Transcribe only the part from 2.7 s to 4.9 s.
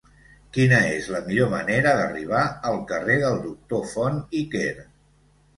al carrer del Doctor Font i Quer?